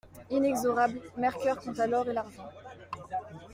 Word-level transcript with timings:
Inexorable, 0.31 0.99
Mercœur 1.15 1.61
compta 1.61 1.85
l'or 1.85 2.09
et 2.09 2.13
l'argent. 2.13 2.49